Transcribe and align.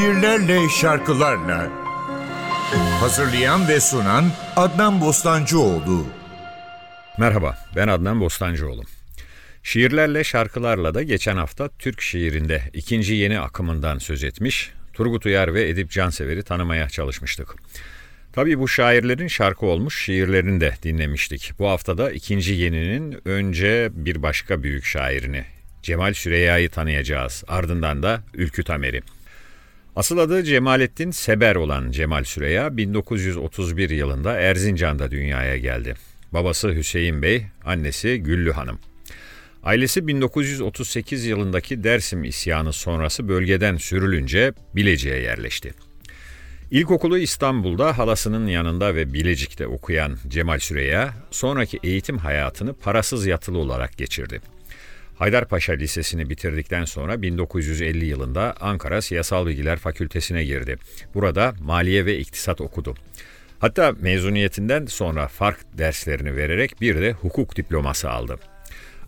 şiirlerle, 0.00 0.68
şarkılarla. 0.68 1.70
Hazırlayan 3.00 3.68
ve 3.68 3.80
sunan 3.80 4.24
Adnan 4.56 5.00
Bostancıoğlu. 5.00 6.06
Merhaba, 7.18 7.58
ben 7.76 7.88
Adnan 7.88 8.20
Bostancıoğlu. 8.20 8.82
Şiirlerle, 9.62 10.24
şarkılarla 10.24 10.94
da 10.94 11.02
geçen 11.02 11.36
hafta 11.36 11.68
Türk 11.78 12.00
şiirinde 12.00 12.62
ikinci 12.72 13.14
yeni 13.14 13.40
akımından 13.40 13.98
söz 13.98 14.24
etmiş, 14.24 14.70
Turgut 14.92 15.26
Uyar 15.26 15.54
ve 15.54 15.68
Edip 15.68 15.90
Cansever'i 15.90 16.42
tanımaya 16.42 16.88
çalışmıştık. 16.88 17.54
Tabii 18.32 18.58
bu 18.58 18.68
şairlerin 18.68 19.28
şarkı 19.28 19.66
olmuş 19.66 20.04
şiirlerini 20.04 20.60
de 20.60 20.74
dinlemiştik. 20.82 21.52
Bu 21.58 21.68
haftada 21.68 22.10
ikinci 22.10 22.52
yeninin 22.52 23.28
önce 23.28 23.90
bir 23.92 24.22
başka 24.22 24.62
büyük 24.62 24.84
şairini, 24.84 25.44
Cemal 25.82 26.14
Süreyya'yı 26.14 26.70
tanıyacağız. 26.70 27.44
Ardından 27.48 28.02
da 28.02 28.22
Ülkü 28.34 28.64
Tamer'i. 28.64 29.02
Asıl 29.96 30.18
adı 30.18 30.42
Cemalettin 30.42 31.10
Seber 31.10 31.56
olan 31.56 31.90
Cemal 31.90 32.24
Süreya 32.24 32.76
1931 32.76 33.90
yılında 33.90 34.32
Erzincan'da 34.32 35.10
dünyaya 35.10 35.56
geldi. 35.56 35.94
Babası 36.32 36.74
Hüseyin 36.74 37.22
Bey, 37.22 37.46
annesi 37.64 38.18
Güllü 38.18 38.52
Hanım. 38.52 38.78
Ailesi 39.62 40.06
1938 40.06 41.26
yılındaki 41.26 41.84
Dersim 41.84 42.24
isyanı 42.24 42.72
sonrası 42.72 43.28
bölgeden 43.28 43.76
sürülünce 43.76 44.52
Bilecik'e 44.76 45.16
yerleşti. 45.16 45.74
İlkokulu 46.70 47.18
İstanbul'da 47.18 47.98
halasının 47.98 48.46
yanında 48.46 48.94
ve 48.94 49.12
Bilecik'te 49.12 49.66
okuyan 49.66 50.18
Cemal 50.28 50.58
Süreya, 50.58 51.14
sonraki 51.30 51.78
eğitim 51.82 52.18
hayatını 52.18 52.74
parasız 52.74 53.26
yatılı 53.26 53.58
olarak 53.58 53.98
geçirdi. 53.98 54.40
Haydarpaşa 55.20 55.72
Lisesi'ni 55.72 56.30
bitirdikten 56.30 56.84
sonra 56.84 57.22
1950 57.22 58.06
yılında 58.06 58.54
Ankara 58.60 59.02
Siyasal 59.02 59.46
Bilgiler 59.46 59.76
Fakültesine 59.76 60.44
girdi. 60.44 60.76
Burada 61.14 61.54
maliye 61.60 62.06
ve 62.06 62.18
iktisat 62.18 62.60
okudu. 62.60 62.94
Hatta 63.58 63.94
mezuniyetinden 64.00 64.86
sonra 64.86 65.28
fark 65.28 65.58
derslerini 65.78 66.36
vererek 66.36 66.80
bir 66.80 67.00
de 67.00 67.12
hukuk 67.12 67.56
diploması 67.56 68.10
aldı. 68.10 68.38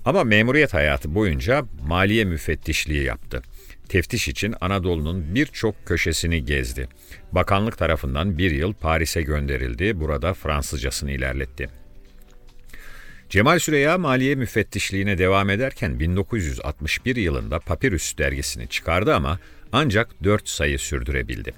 Ama 0.05 0.25
memuriyet 0.25 0.75
hayatı 0.75 1.15
boyunca 1.15 1.65
maliye 1.83 2.25
müfettişliği 2.25 3.03
yaptı. 3.03 3.43
Teftiş 3.89 4.29
için 4.29 4.55
Anadolu'nun 4.61 5.35
birçok 5.35 5.87
köşesini 5.87 6.45
gezdi. 6.45 6.89
Bakanlık 7.33 7.79
tarafından 7.79 8.39
bir 8.39 8.51
yıl 8.51 8.73
Paris'e 8.73 9.23
gönderildi. 9.23 10.01
Burada 10.01 10.35
Fransızcasını 10.35 11.11
ilerletti. 11.11 11.82
Cemal 13.33 13.59
Süreya 13.59 13.99
maliye 13.99 14.35
müfettişliğine 14.35 15.19
devam 15.19 15.51
ederken 15.51 16.01
1961 16.01 17.17
yılında 17.17 17.59
Papyrus 17.59 18.19
dergisini 18.19 18.69
çıkardı 18.69 19.15
ama 19.15 19.39
ancak 19.73 20.25
4 20.25 20.49
sayı 20.49 20.79
sürdürebildi. 20.79 21.55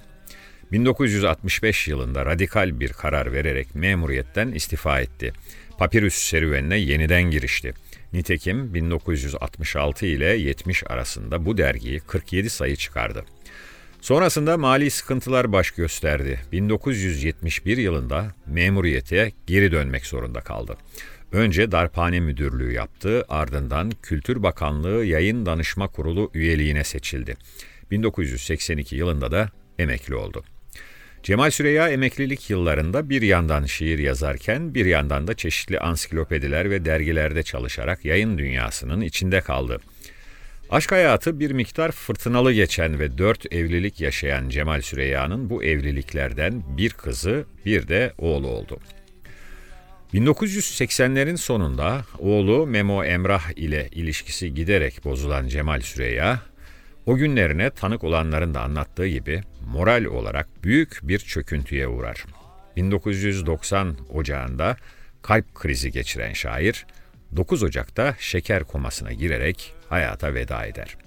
1965 0.71 1.87
yılında 1.87 2.25
radikal 2.25 2.79
bir 2.79 2.93
karar 2.93 3.33
vererek 3.33 3.75
memuriyetten 3.75 4.47
istifa 4.47 4.99
etti. 4.99 5.33
Papyrus 5.77 6.13
serüvenine 6.13 6.77
yeniden 6.77 7.23
girişti. 7.23 7.73
Nitekim 8.13 8.73
1966 8.73 10.05
ile 10.05 10.25
70 10.25 10.83
arasında 10.87 11.45
bu 11.45 11.57
dergiyi 11.57 11.99
47 11.99 12.49
sayı 12.49 12.75
çıkardı. 12.75 13.25
Sonrasında 14.01 14.57
mali 14.57 14.91
sıkıntılar 14.91 15.51
baş 15.51 15.71
gösterdi. 15.71 16.39
1971 16.51 17.77
yılında 17.77 18.35
memuriyete 18.47 19.31
geri 19.47 19.71
dönmek 19.71 20.05
zorunda 20.05 20.41
kaldı. 20.41 20.77
Önce 21.35 21.71
Darphane 21.71 22.19
Müdürlüğü 22.19 22.73
yaptı, 22.73 23.25
ardından 23.29 23.91
Kültür 24.01 24.43
Bakanlığı 24.43 25.05
Yayın 25.05 25.45
Danışma 25.45 25.87
Kurulu 25.87 26.31
üyeliğine 26.33 26.83
seçildi. 26.83 27.35
1982 27.91 28.95
yılında 28.95 29.31
da 29.31 29.49
emekli 29.79 30.15
oldu. 30.15 30.43
Cemal 31.23 31.51
Süreya 31.51 31.89
emeklilik 31.89 32.49
yıllarında 32.49 33.09
bir 33.09 33.21
yandan 33.21 33.65
şiir 33.65 33.99
yazarken 33.99 34.75
bir 34.75 34.85
yandan 34.85 35.27
da 35.27 35.33
çeşitli 35.33 35.79
ansiklopediler 35.79 36.69
ve 36.69 36.85
dergilerde 36.85 37.43
çalışarak 37.43 38.05
yayın 38.05 38.37
dünyasının 38.37 39.01
içinde 39.01 39.41
kaldı. 39.41 39.79
Aşk 40.69 40.91
hayatı 40.91 41.39
bir 41.39 41.51
miktar 41.51 41.91
fırtınalı 41.91 42.53
geçen 42.53 42.99
ve 42.99 43.17
dört 43.17 43.53
evlilik 43.53 44.01
yaşayan 44.01 44.49
Cemal 44.49 44.81
Süreyya'nın 44.81 45.49
bu 45.49 45.63
evliliklerden 45.63 46.63
bir 46.77 46.89
kızı 46.89 47.45
bir 47.65 47.87
de 47.87 48.13
oğlu 48.17 48.47
oldu. 48.47 48.79
1980'lerin 50.15 51.37
sonunda 51.37 52.05
oğlu 52.19 52.67
Memo 52.67 53.03
Emrah 53.03 53.51
ile 53.55 53.89
ilişkisi 53.91 54.53
giderek 54.53 55.05
bozulan 55.05 55.47
Cemal 55.47 55.81
Süreyya, 55.81 56.41
o 57.05 57.15
günlerine 57.15 57.69
tanık 57.69 58.03
olanların 58.03 58.53
da 58.53 58.61
anlattığı 58.61 59.07
gibi 59.07 59.41
moral 59.67 60.05
olarak 60.05 60.63
büyük 60.63 60.99
bir 61.03 61.19
çöküntüye 61.19 61.87
uğrar. 61.87 62.25
1990 62.75 63.97
Ocağı'nda 64.13 64.77
kalp 65.21 65.55
krizi 65.55 65.91
geçiren 65.91 66.33
şair, 66.33 66.85
9 67.35 67.63
Ocak'ta 67.63 68.15
şeker 68.19 68.63
komasına 68.63 69.13
girerek 69.13 69.73
hayata 69.89 70.33
veda 70.33 70.65
eder. 70.65 70.97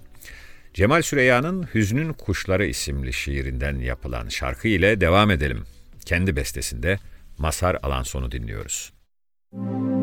Cemal 0.74 1.02
Süreyya'nın 1.02 1.68
Hüznün 1.74 2.12
Kuşları 2.12 2.66
isimli 2.66 3.12
şiirinden 3.12 3.78
yapılan 3.78 4.28
şarkı 4.28 4.68
ile 4.68 5.00
devam 5.00 5.30
edelim. 5.30 5.64
Kendi 6.04 6.36
bestesinde 6.36 6.98
Masar 7.38 7.78
Alanson'u 7.82 8.32
dinliyoruz. 8.32 8.97
Ben 9.52 9.97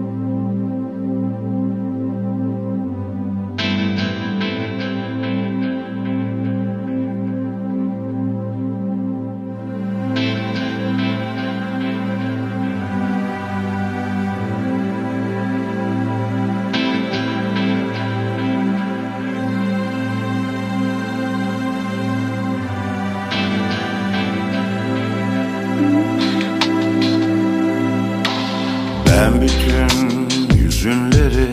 yüzünleri 30.86 31.52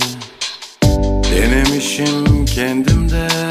denemişim 1.31 2.45
kendimde 2.45 3.42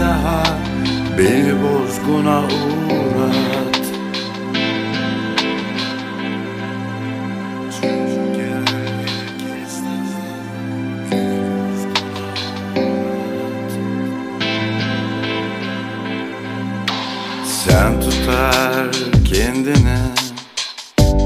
daha 0.00 0.42
Beni 1.18 1.54
bozguna 1.62 2.38
uğrat. 2.40 3.80
Sen 17.44 18.00
tutar 18.00 18.90
kendine 19.24 19.98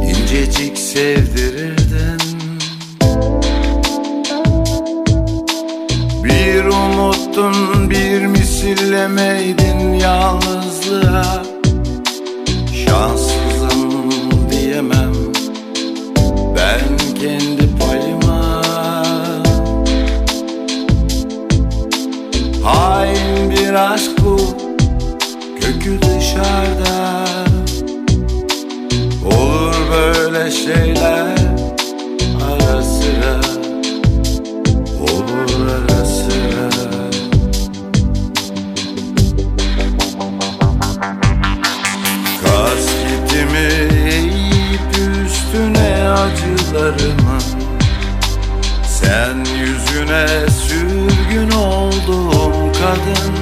incecik 0.03 0.79
sevdirirdin 0.79 1.44
Bir 9.05 9.64
Sen 49.05 49.37
yüzüne 49.59 50.51
sürgün 50.51 51.51
olduğum 51.51 52.73
kadın. 52.73 53.35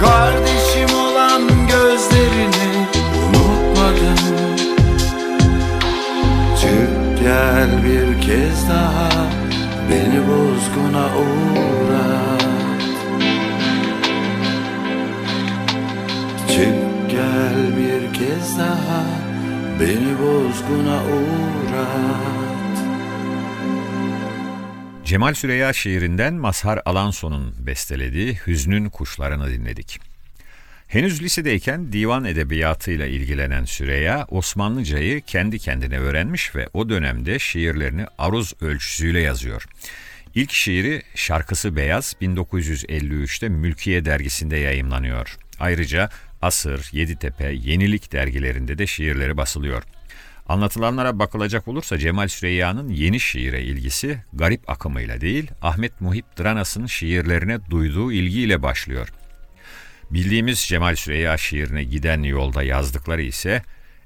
Kardeşim 0.00 0.96
olan 0.98 1.42
gözlerini 1.66 2.86
unutmadım 3.24 4.18
Çık 6.60 7.20
gel 7.22 7.84
bir 7.84 8.20
kez 8.22 8.68
daha 8.68 9.08
Beni 9.90 10.20
bozguna 10.28 11.06
uğrat. 11.06 12.42
Çık 16.48 17.10
gel 17.10 17.76
bir 17.76 18.18
kez 18.18 18.58
daha 18.58 19.04
Beni 19.80 20.18
bozguna 20.18 20.96
uğrat 20.96 22.47
Cemal 25.08 25.34
Süreya 25.34 25.72
şiirinden 25.72 26.34
Mazhar 26.34 26.80
Alanson'un 26.84 27.66
bestelediği 27.66 28.38
Hüznün 28.46 28.88
Kuşlarını 28.88 29.50
dinledik. 29.50 30.00
Henüz 30.88 31.22
lisedeyken 31.22 31.92
divan 31.92 32.24
edebiyatıyla 32.24 33.06
ilgilenen 33.06 33.64
Süreya, 33.64 34.26
Osmanlıcayı 34.30 35.20
kendi 35.20 35.58
kendine 35.58 35.98
öğrenmiş 35.98 36.56
ve 36.56 36.68
o 36.72 36.88
dönemde 36.88 37.38
şiirlerini 37.38 38.06
aruz 38.18 38.54
ölçüsüyle 38.60 39.20
yazıyor. 39.20 39.64
İlk 40.34 40.52
şiiri 40.52 41.02
Şarkısı 41.14 41.76
Beyaz 41.76 42.14
1953'te 42.22 43.48
Mülkiye 43.48 44.04
dergisinde 44.04 44.56
yayımlanıyor. 44.56 45.36
Ayrıca 45.60 46.10
Asır, 46.42 46.88
Yeditepe, 46.92 47.52
Yenilik 47.52 48.12
dergilerinde 48.12 48.78
de 48.78 48.86
şiirleri 48.86 49.36
basılıyor. 49.36 49.82
Anlatılanlara 50.48 51.18
bakılacak 51.18 51.68
olursa 51.68 51.98
Cemal 51.98 52.28
Süreyya'nın 52.28 52.88
yeni 52.88 53.20
şiire 53.20 53.62
ilgisi 53.62 54.22
garip 54.32 54.70
akımıyla 54.70 55.20
değil, 55.20 55.50
Ahmet 55.62 56.00
Muhip 56.00 56.38
Dranas'ın 56.38 56.86
şiirlerine 56.86 57.58
duyduğu 57.70 58.12
ilgiyle 58.12 58.62
başlıyor. 58.62 59.08
Bildiğimiz 60.10 60.58
Cemal 60.58 60.96
Süreyya 60.96 61.36
şiirine 61.36 61.84
giden 61.84 62.22
yolda 62.22 62.62
yazdıkları 62.62 63.22
ise 63.22 63.62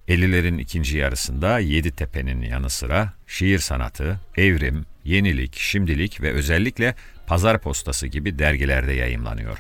50'lerin 0.09 0.61
ikinci 0.61 0.99
yarısında 0.99 1.59
Yeditepe'nin 1.59 2.43
yanı 2.43 2.71
sıra 2.71 3.13
şiir 3.27 3.59
sanatı, 3.59 4.21
evrim, 4.37 4.85
yenilik, 5.05 5.57
şimdilik 5.57 6.23
ve 6.23 6.33
özellikle 6.33 6.95
pazar 7.27 7.61
postası 7.61 8.07
gibi 8.07 8.39
dergilerde 8.39 8.93
yayımlanıyor. 8.93 9.59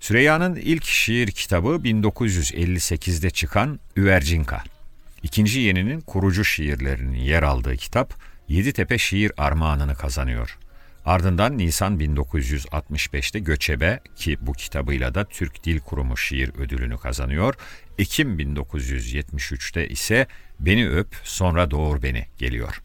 Süreyya'nın 0.00 0.56
ilk 0.56 0.84
şiir 0.84 1.30
kitabı 1.30 1.68
1958'de 1.68 3.30
çıkan 3.30 3.80
Üvercinka. 3.96 4.62
İkinci 5.22 5.60
yeninin 5.60 6.00
kurucu 6.00 6.44
şiirlerinin 6.44 7.16
yer 7.16 7.42
aldığı 7.42 7.76
kitap 7.76 8.14
Yeditepe 8.48 8.98
Şiir 8.98 9.32
Armağanını 9.36 9.94
kazanıyor. 9.94 10.58
Ardından 11.04 11.58
Nisan 11.58 11.98
1965'te 11.98 13.38
Göçebe 13.38 14.00
ki 14.16 14.36
bu 14.40 14.52
kitabıyla 14.52 15.14
da 15.14 15.24
Türk 15.24 15.64
Dil 15.64 15.80
Kurumu 15.80 16.16
şiir 16.16 16.50
ödülünü 16.58 16.98
kazanıyor. 16.98 17.54
Ekim 17.98 18.38
1973'te 18.38 19.88
ise 19.88 20.26
Beni 20.60 20.88
Öp 20.88 21.16
Sonra 21.24 21.70
Doğur 21.70 22.02
Beni 22.02 22.26
geliyor. 22.38 22.82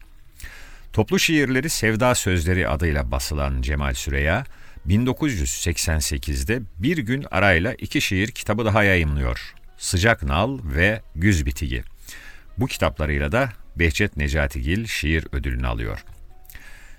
Toplu 0.92 1.18
şiirleri 1.18 1.70
Sevda 1.70 2.14
Sözleri 2.14 2.68
adıyla 2.68 3.10
basılan 3.10 3.62
Cemal 3.62 3.94
Süreya, 3.94 4.44
1988'de 4.88 6.62
bir 6.78 6.98
gün 6.98 7.26
arayla 7.30 7.74
iki 7.74 8.00
şiir 8.00 8.28
kitabı 8.28 8.64
daha 8.64 8.84
yayımlıyor. 8.84 9.54
Sıcak 9.78 10.22
Nal 10.22 10.58
ve 10.64 11.02
Güz 11.14 11.46
Bitigi. 11.46 11.82
Bu 12.58 12.66
kitaplarıyla 12.66 13.32
da 13.32 13.48
Behçet 13.76 14.16
Necatigil 14.16 14.86
şiir 14.86 15.26
ödülünü 15.32 15.66
alıyor. 15.66 16.04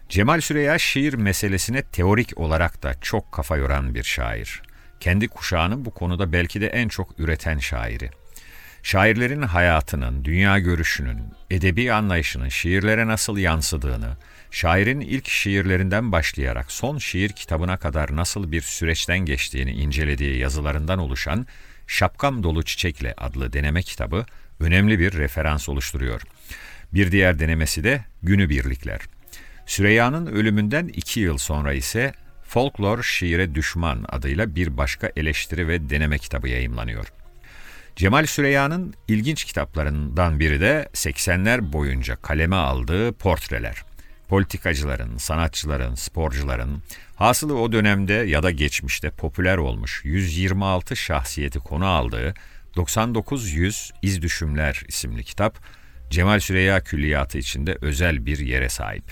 Cemal 0.09 0.42
Süreya 0.42 0.77
şiir 0.77 1.13
meselesine 1.13 1.81
teorik 1.81 2.39
olarak 2.39 2.83
da 2.83 2.94
çok 3.01 3.31
kafa 3.31 3.57
yoran 3.57 3.95
bir 3.95 4.04
şair. 4.04 4.62
Kendi 5.00 5.27
kuşağının 5.27 5.86
bu 5.86 5.92
konuda 5.92 6.33
belki 6.33 6.62
de 6.62 6.68
en 6.68 6.88
çok 6.88 7.19
üreten 7.19 7.57
şairi. 7.59 8.09
Şairlerin 8.83 9.42
hayatının, 9.42 10.25
dünya 10.25 10.59
görüşünün, 10.59 11.19
edebi 11.51 11.94
anlayışının 11.94 12.50
şiirlere 12.50 13.07
nasıl 13.07 13.38
yansıdığını, 13.38 14.18
şairin 14.51 15.00
ilk 15.00 15.27
şiirlerinden 15.27 16.12
başlayarak 16.12 16.71
son 16.71 16.98
şiir 16.98 17.30
kitabına 17.30 17.77
kadar 17.77 18.15
nasıl 18.15 18.51
bir 18.51 18.62
süreçten 18.62 19.19
geçtiğini 19.19 19.71
incelediği 19.71 20.38
yazılarından 20.38 21.00
oluşan 21.00 21.48
Şapkam 21.88 22.44
Dolu 22.44 22.63
Çiçekle 22.63 23.13
adlı 23.18 23.53
deneme 23.53 23.81
kitabı 23.81 24.25
önemli 24.59 25.00
bir 25.00 25.13
referans 25.13 25.69
oluşturuyor. 25.69 26.21
Bir 26.94 27.12
diğer 27.12 27.39
denemesi 27.39 27.83
de 27.83 28.06
Günübirlikler. 28.24 29.00
Süreyya'nın 29.65 30.25
ölümünden 30.25 30.88
iki 30.88 31.19
yıl 31.19 31.38
sonra 31.38 31.74
ise 31.74 32.13
Folklor 32.44 33.04
Şiire 33.04 33.56
Düşman 33.56 34.06
adıyla 34.09 34.56
bir 34.56 34.77
başka 34.77 35.12
eleştiri 35.15 35.68
ve 35.68 35.89
deneme 35.89 36.18
kitabı 36.18 36.48
yayımlanıyor. 36.48 37.07
Cemal 37.95 38.25
Süreyya'nın 38.25 38.94
ilginç 39.07 39.44
kitaplarından 39.44 40.39
biri 40.39 40.62
de 40.62 40.89
80'ler 40.93 41.74
boyunca 41.74 42.15
kaleme 42.15 42.55
aldığı 42.55 43.13
portreler. 43.13 43.84
Politikacıların, 44.27 45.17
sanatçıların, 45.17 45.96
sporcuların, 45.96 46.84
hasılı 47.15 47.60
o 47.60 47.72
dönemde 47.72 48.13
ya 48.13 48.43
da 48.43 48.51
geçmişte 48.51 49.10
popüler 49.10 49.58
olmuş 49.58 50.01
126 50.03 50.96
şahsiyeti 50.96 51.60
konu 51.60 51.86
aldığı 51.86 52.34
99 52.77 53.53
Yüz 53.53 53.91
İz 54.01 54.22
Düşümler 54.22 54.84
isimli 54.88 55.24
kitap, 55.24 55.60
Cemal 56.10 56.39
Süreyya 56.39 56.84
Külliyatı 56.84 57.38
içinde 57.38 57.77
özel 57.81 58.25
bir 58.25 58.39
yere 58.39 58.69
sahip. 58.69 59.03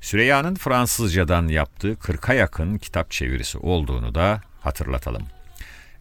Süreyya'nın 0.00 0.54
Fransızcadan 0.54 1.48
yaptığı 1.48 1.92
40'a 1.92 2.34
yakın 2.34 2.78
kitap 2.78 3.10
çevirisi 3.10 3.58
olduğunu 3.58 4.14
da 4.14 4.40
hatırlatalım. 4.60 5.22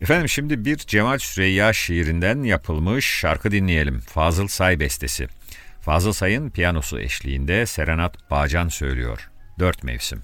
Efendim 0.02 0.30
şimdi 0.30 0.66
bir 0.66 0.78
Cemal 0.78 1.18
Süreyya 1.18 1.74
şiirinden 1.74 2.44
yapılmış 2.44 3.06
şarkı 3.06 3.52
dinleyelim. 3.52 4.00
Fazıl 4.00 4.48
Say 4.48 4.80
bestesi. 4.80 5.28
Fazıl 5.82 6.14
Say'ın 6.14 6.50
piyanosu 6.50 7.00
eşliğinde 7.00 7.66
Serenat 7.66 8.32
Bağcan 8.32 8.68
söylüyor. 8.68 9.30
Dört 9.60 9.84
mevsim. 9.84 10.24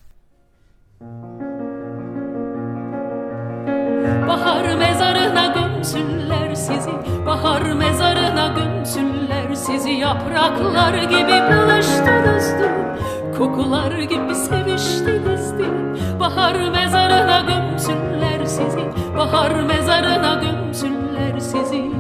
Bahar 4.27 4.75
mezarına 4.75 5.45
gömsünler 5.45 6.42
sizi. 6.63 7.25
Bahar 7.25 7.61
mezarına 7.61 8.47
gömsünler 8.47 9.55
sizi. 9.55 9.91
Yapraklar 9.91 10.93
gibi 10.93 11.37
buluştunuz 11.49 12.45
Kokular 13.37 13.91
gibi 13.91 14.35
seviştiniz 14.35 15.53
dün 15.59 16.19
Bahar 16.19 16.69
mezarına 16.69 17.39
gömsünler 17.39 18.45
sizi. 18.45 18.83
Bahar 19.17 19.51
mezarına 19.51 20.41
gömsünler 20.43 21.39
sizi 21.39 21.91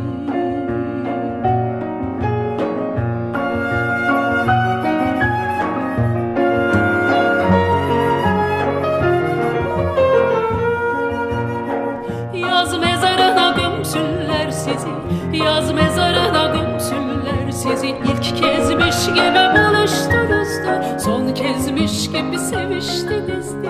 Yaz 15.33 15.71
mezarına 15.71 16.45
gömsünler 16.55 17.51
sizi 17.51 17.87
İlk 17.87 18.23
kezmiş 18.23 19.05
gibi 19.05 19.43
buluştunuz 19.55 20.65
da 20.65 20.99
Son 20.99 21.33
kezmiş 21.33 22.07
gibi 22.11 22.39
seviştiniz 22.39 23.53
de. 23.63 23.69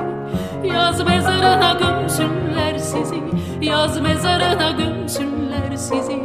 Yaz 0.67 1.07
mezarına 1.07 1.77
gömsünler 1.79 2.77
sizi 2.77 3.23
Yaz 3.61 4.01
mezarına 4.01 4.71
gömsünler 4.71 5.75
sizi. 5.75 6.23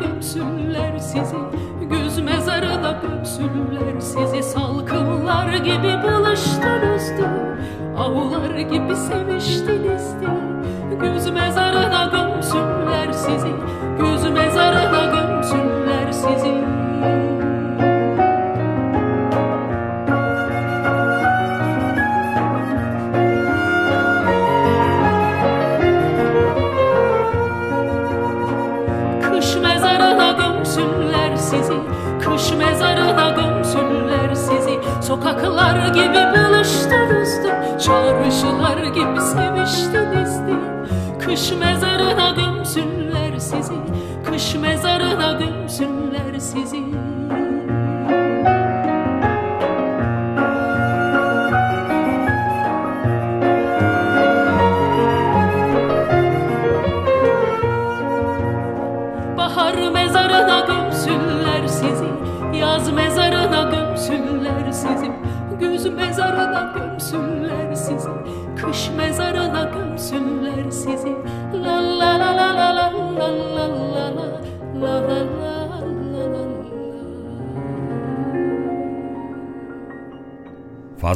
Gömsünler 0.00 0.98
sizi 0.98 1.43
gömsünler 3.38 4.00
sizi 4.00 4.42
Salkımlar 4.42 5.52
gibi 5.52 6.02
buluştunuzdu 6.02 7.28
Avlar 7.96 8.58
gibi 8.58 8.96
seviştinizdi 8.96 10.26
Güz 11.00 11.30
mezarına 11.30 12.04
gömsünler 12.04 13.12
sizi. 13.12 13.48
Güz 13.98 14.30
mezarına 14.30 15.04
gömsünler 15.04 15.23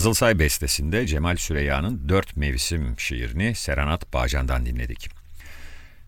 Fazıl 0.08 0.18
Say 0.18 0.38
bestesinde 0.38 1.06
Cemal 1.06 1.36
Süreyya'nın 1.36 2.08
Dört 2.08 2.36
Mevsim 2.36 2.94
şiirini 2.98 3.54
Serenat 3.54 4.12
Bağcan'dan 4.12 4.66
dinledik. 4.66 5.08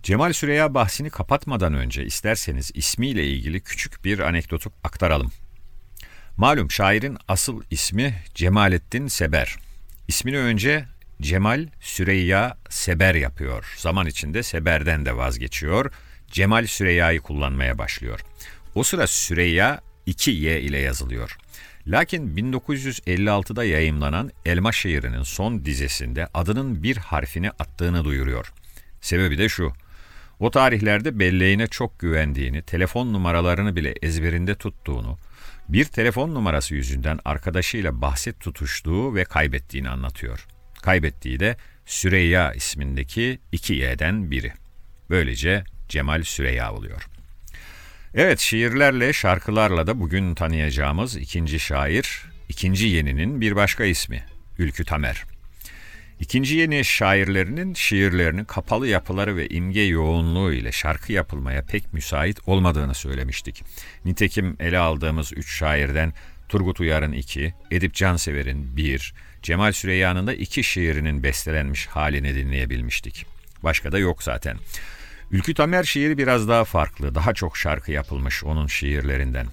Cemal 0.03 0.33
Süreya 0.33 0.75
bahsini 0.75 1.11
kapatmadan 1.11 1.75
önce 1.75 2.05
isterseniz 2.05 2.71
ismiyle 2.75 3.27
ilgili 3.27 3.61
küçük 3.61 4.05
bir 4.05 4.19
anekdotu 4.19 4.73
aktaralım. 4.85 5.33
Malum 6.37 6.71
şairin 6.71 7.19
asıl 7.29 7.63
ismi 7.71 8.15
Cemalettin 8.35 9.07
Seber. 9.07 9.57
İsmini 10.09 10.39
önce 10.39 10.85
Cemal 11.21 11.69
Süreyya 11.81 12.59
Seber 12.69 13.15
yapıyor. 13.15 13.75
Zaman 13.77 14.07
içinde 14.07 14.43
Seber'den 14.43 15.07
de 15.07 15.17
vazgeçiyor. 15.17 15.93
Cemal 16.31 16.67
Süreyya'yı 16.67 17.21
kullanmaya 17.21 17.79
başlıyor. 17.79 18.21
O 18.75 18.83
sıra 18.83 19.07
Süreyya 19.07 19.81
2Y 20.07 20.59
ile 20.59 20.79
yazılıyor. 20.79 21.37
Lakin 21.87 22.37
1956'da 22.37 23.65
yayımlanan 23.65 24.31
Elma 24.45 24.73
şiirinin 24.73 25.23
son 25.23 25.65
dizesinde 25.65 26.29
adının 26.35 26.83
bir 26.83 26.97
harfini 26.97 27.51
attığını 27.51 28.05
duyuruyor. 28.05 28.53
Sebebi 29.01 29.39
de 29.39 29.49
şu. 29.49 29.73
O 30.41 30.51
tarihlerde 30.51 31.19
belleğine 31.19 31.67
çok 31.67 31.99
güvendiğini, 31.99 32.63
telefon 32.63 33.13
numaralarını 33.13 33.77
bile 33.77 33.95
ezberinde 34.03 34.55
tuttuğunu, 34.55 35.19
bir 35.69 35.85
telefon 35.85 36.35
numarası 36.35 36.75
yüzünden 36.75 37.19
arkadaşıyla 37.25 38.01
bahset 38.01 38.41
tutuştuğu 38.41 39.15
ve 39.15 39.25
kaybettiğini 39.25 39.89
anlatıyor. 39.89 40.47
Kaybettiği 40.83 41.41
de 41.41 41.57
Süreyya 41.87 42.53
ismindeki 42.53 43.39
iki 43.53 43.75
Y'den 43.75 44.31
biri. 44.31 44.53
Böylece 45.11 45.65
Cemal 45.89 46.23
Süreyya 46.23 46.73
oluyor. 46.73 47.10
Evet 48.15 48.39
şiirlerle 48.39 49.13
şarkılarla 49.13 49.87
da 49.87 50.01
bugün 50.01 50.35
tanıyacağımız 50.35 51.17
ikinci 51.17 51.61
şair, 51.61 52.23
ikinci 52.49 52.87
yeninin 52.87 53.41
bir 53.41 53.57
başka 53.57 53.85
ismi 53.85 54.25
Ülkü 54.59 54.85
Tamer. 54.85 55.25
İkinci 56.21 56.57
yeni 56.57 56.85
şairlerinin 56.85 57.75
şiirlerinin 57.75 58.45
kapalı 58.45 58.87
yapıları 58.87 59.37
ve 59.37 59.49
imge 59.49 59.81
yoğunluğu 59.81 60.53
ile 60.53 60.73
şarkı 60.73 61.13
yapılmaya 61.13 61.63
pek 61.63 61.93
müsait 61.93 62.49
olmadığını 62.49 62.95
söylemiştik. 62.95 63.65
Nitekim 64.05 64.57
ele 64.61 64.79
aldığımız 64.79 65.33
üç 65.33 65.59
şairden 65.59 66.13
Turgut 66.49 66.81
Uyar'ın 66.81 67.13
iki, 67.13 67.55
Edip 67.71 67.95
Cansever'in 67.95 68.77
bir, 68.77 69.15
Cemal 69.43 69.73
Süreyya'nın 69.73 70.27
da 70.27 70.35
iki 70.35 70.65
şiirinin 70.65 71.23
bestelenmiş 71.23 71.87
halini 71.87 72.35
dinleyebilmiştik. 72.35 73.27
Başka 73.63 73.93
da 73.93 73.99
yok 73.99 74.23
zaten. 74.23 74.57
Ülkü 75.31 75.55
Tamer 75.55 75.85
şiiri 75.85 76.19
biraz 76.19 76.49
daha 76.49 76.65
farklı, 76.65 77.15
daha 77.15 77.35
çok 77.35 77.57
şarkı 77.57 77.93
yapılmış 77.93 78.45
onun 78.45 78.67
şiirlerinden. 78.67 79.47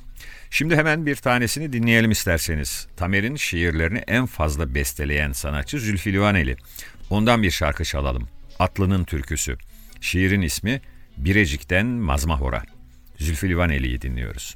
Şimdi 0.50 0.76
hemen 0.76 1.06
bir 1.06 1.16
tanesini 1.16 1.74
dinleyelim 1.74 2.12
isterseniz. 2.12 2.88
Tamer'in 2.98 3.36
şiirlerini 3.36 3.98
en 4.08 4.26
fazla 4.26 4.76
besteleyen 4.76 5.32
sanatçı 5.32 5.80
Zülfü 5.80 6.14
Livaneli. 6.14 6.58
Ondan 7.10 7.44
bir 7.44 7.52
şarkı 7.52 7.84
çalalım. 7.84 8.28
Atlı'nın 8.60 9.04
Türküsü. 9.04 9.58
Şiirin 10.02 10.42
ismi 10.42 10.82
Birecik'ten 11.18 11.86
Mazmahora. 11.86 12.64
Zülfü 13.20 13.50
Livaneli'yi 13.50 14.02
dinliyoruz. 14.02 14.56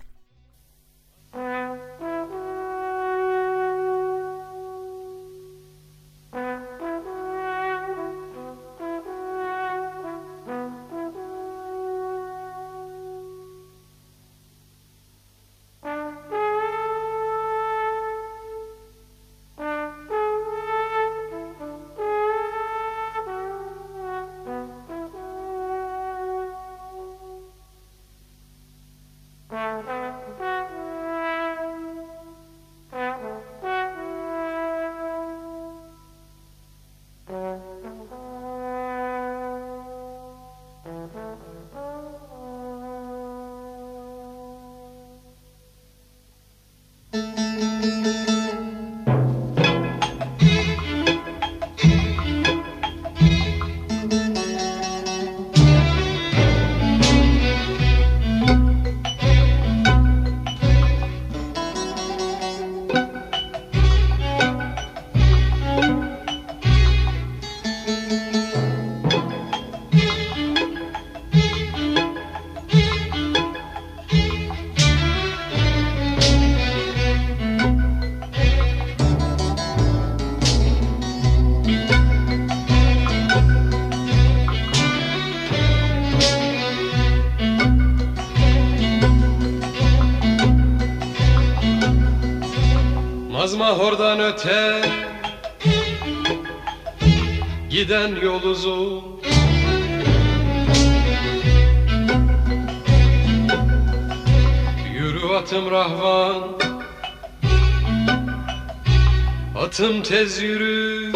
Tez 110.12 110.42
yürü. 110.42 111.12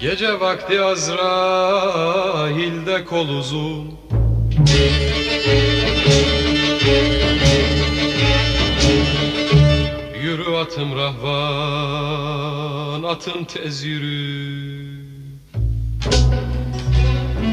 Gece 0.00 0.40
vakti 0.40 0.80
Azrail'de 0.80 1.24
kol 3.04 3.28
uzun. 3.28 3.98
Yürü 10.22 10.56
atım 10.56 10.96
rahvan, 10.96 12.22
atım 13.02 13.44
tez 13.44 13.84
yürü. 13.84 15.02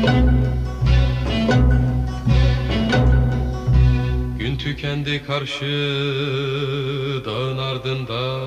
Gün 0.03 0.38
tükendi 4.69 5.23
karşı 5.23 5.65
dağın 7.25 7.57
ardında. 7.57 8.39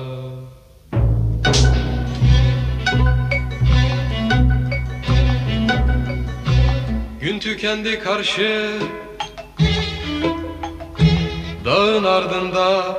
Gün 7.21 7.39
tükendi 7.39 7.99
karşı 7.99 8.69
Dağın 11.65 12.03
ardında. 12.03 12.97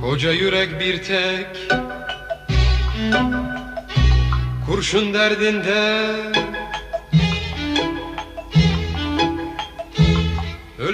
Koca 0.00 0.32
yürek 0.32 0.80
bir 0.80 1.02
tek 1.02 1.46
Kurşun 4.66 5.14
derdinde 5.14 6.49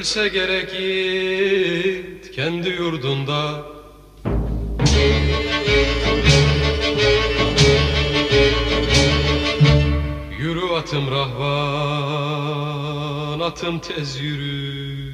Ölse 0.06 0.28
gerek 0.28 0.74
yiğit 0.80 2.30
kendi 2.30 2.68
yurdunda. 2.68 3.66
Yürü 10.38 10.74
atım 10.74 11.10
rahvan, 11.10 11.40
atım 13.40 13.78
tez 13.78 14.20
yürü. 14.20 15.12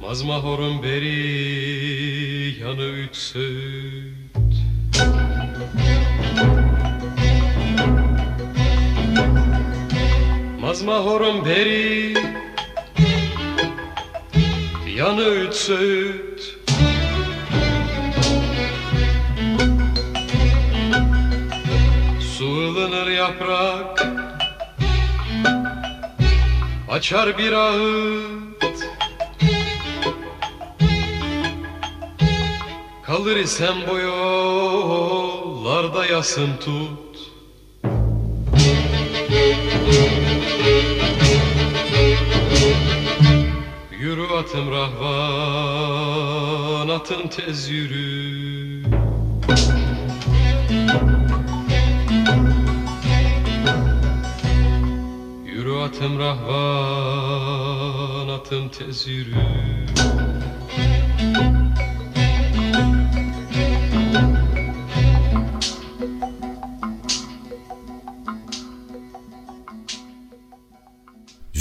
Mazmahorun 0.00 0.82
beri 0.82 2.60
yanı 2.60 2.84
üç 2.84 3.16
söğüt 3.16 4.05
Mazmahorun 10.76 11.44
beri 11.44 12.14
yanı 14.96 15.22
üç 15.22 15.54
söğüt. 15.54 16.58
Su 22.20 22.44
ılınır 22.44 23.06
yaprak. 23.06 24.06
Açar 26.90 27.38
bir 27.38 27.52
ağıt. 27.52 28.86
Kalır 33.02 33.36
isem 33.36 33.74
bu 33.90 33.98
yollarda 33.98 36.06
yasın 36.06 36.50
tut 36.64 37.05
atım 44.36 44.70
rahvan, 44.70 46.18
atım 46.88 47.28
tez 47.28 47.70
yürü. 47.70 48.82
Yürü 55.46 55.76
atım 55.76 56.18
rahvan, 56.18 57.28
atım 58.28 58.68
tez 58.68 59.06
yürü 59.08 59.34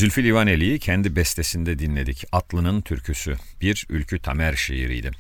Zülfü 0.06 0.24
Livaneli'yi 0.24 0.80
kendi 0.80 1.16
bestesinde 1.16 1.80
dinledik. 1.80 2.24
Atlı'nın 2.32 2.82
türküsü. 2.82 3.36
Bir 3.62 3.86
Ülkü 3.90 4.20
Tamer 4.20 4.54
şiiriydi. 4.54 5.12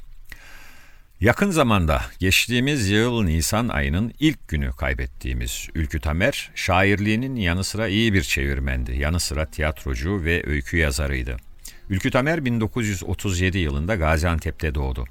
Yakın 1.19 1.51
zamanda 1.51 2.01
geçtiğimiz 2.19 2.89
yıl 2.89 3.23
Nisan 3.23 3.67
ayının 3.67 4.13
ilk 4.19 4.47
günü 4.47 4.71
kaybettiğimiz 4.71 5.67
Ülkü 5.75 5.99
Tamer, 5.99 6.51
şairliğinin 6.55 7.35
yanı 7.35 7.63
sıra 7.63 7.87
iyi 7.87 8.13
bir 8.13 8.21
çevirmendi. 8.21 8.97
Yanı 8.97 9.19
sıra 9.19 9.45
tiyatrocu 9.45 10.23
ve 10.23 10.43
öykü 10.47 10.77
yazarıydı. 10.77 11.37
Ülkü 11.89 12.11
Tamer 12.11 12.45
1937 12.45 13.57
yılında 13.57 13.95
Gaziantep'te 13.95 14.75
doğdu. 14.75 15.05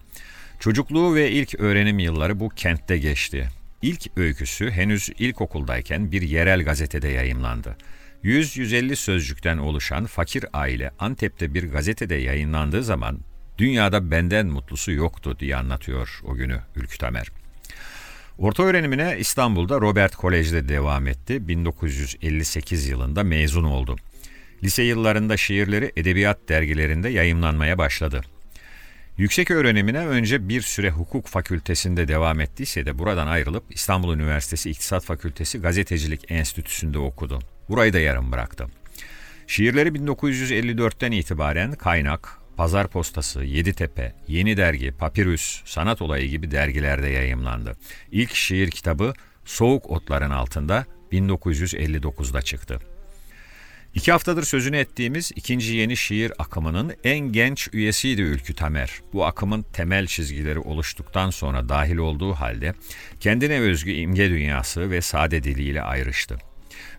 Çocukluğu 0.60 1.14
ve 1.14 1.30
ilk 1.30 1.60
öğrenim 1.60 1.98
yılları 1.98 2.40
bu 2.40 2.48
kentte 2.48 2.98
geçti. 2.98 3.48
İlk 3.82 4.18
öyküsü 4.18 4.70
henüz 4.70 5.10
ilkokuldayken 5.18 6.12
bir 6.12 6.22
yerel 6.22 6.64
gazetede 6.64 7.08
yayımlandı. 7.08 7.76
100-150 8.24 8.96
sözcükten 8.96 9.58
oluşan 9.58 10.06
Fakir 10.06 10.44
Aile 10.52 10.90
Antep'te 10.98 11.54
bir 11.54 11.70
gazetede 11.70 12.14
yayınlandığı 12.14 12.84
zaman 12.84 13.18
dünyada 13.58 14.10
benden 14.10 14.46
mutlusu 14.46 14.92
yoktu 14.92 15.36
diye 15.40 15.56
anlatıyor 15.56 16.20
o 16.24 16.34
günü 16.34 16.60
Ülkü 16.76 16.98
Tamer. 16.98 17.28
Orta 18.38 18.62
öğrenimine 18.62 19.16
İstanbul'da 19.18 19.80
Robert 19.80 20.16
Kolej'de 20.16 20.68
devam 20.68 21.06
etti. 21.06 21.48
1958 21.48 22.88
yılında 22.88 23.22
mezun 23.22 23.64
oldu. 23.64 23.96
Lise 24.62 24.82
yıllarında 24.82 25.36
şiirleri 25.36 25.92
edebiyat 25.96 26.48
dergilerinde 26.48 27.08
yayımlanmaya 27.08 27.78
başladı. 27.78 28.20
Yüksek 29.18 29.50
öğrenimine 29.50 30.06
önce 30.06 30.48
bir 30.48 30.62
süre 30.62 30.90
hukuk 30.90 31.26
fakültesinde 31.26 32.08
devam 32.08 32.40
ettiyse 32.40 32.86
de 32.86 32.98
buradan 32.98 33.26
ayrılıp 33.26 33.64
İstanbul 33.70 34.14
Üniversitesi 34.14 34.70
İktisat 34.70 35.04
Fakültesi 35.04 35.60
Gazetecilik 35.60 36.30
Enstitüsü'nde 36.30 36.98
okudu. 36.98 37.38
Burayı 37.68 37.92
da 37.92 37.98
yarım 37.98 38.32
bıraktı. 38.32 38.66
Şiirleri 39.46 39.88
1954'ten 39.88 41.12
itibaren 41.12 41.72
Kaynak, 41.72 42.38
Pazar 42.56 42.88
Postası, 42.88 43.44
Yeditepe, 43.44 44.14
Yeni 44.28 44.56
Dergi, 44.56 44.92
Papirüs, 44.92 45.62
Sanat 45.64 46.02
Olayı 46.02 46.28
gibi 46.28 46.50
dergilerde 46.50 47.08
yayımlandı. 47.08 47.76
İlk 48.12 48.34
şiir 48.34 48.70
kitabı 48.70 49.12
Soğuk 49.44 49.90
Otların 49.90 50.30
Altında 50.30 50.86
1959'da 51.12 52.42
çıktı. 52.42 52.78
İki 53.94 54.12
haftadır 54.12 54.42
sözünü 54.42 54.76
ettiğimiz 54.76 55.32
ikinci 55.36 55.74
yeni 55.74 55.96
şiir 55.96 56.32
akımının 56.38 56.94
en 57.04 57.18
genç 57.18 57.68
üyesiydi 57.72 58.22
Ülkü 58.22 58.54
Tamer. 58.54 58.90
Bu 59.12 59.26
akımın 59.26 59.62
temel 59.62 60.06
çizgileri 60.06 60.58
oluştuktan 60.58 61.30
sonra 61.30 61.68
dahil 61.68 61.96
olduğu 61.96 62.32
halde 62.32 62.74
kendine 63.20 63.60
özgü 63.60 63.92
imge 63.92 64.30
dünyası 64.30 64.90
ve 64.90 65.00
sade 65.00 65.42
diliyle 65.42 65.82
ayrıştı. 65.82 66.38